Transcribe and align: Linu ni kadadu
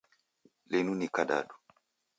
Linu 0.71 0.93
ni 0.97 1.07
kadadu 1.15 1.55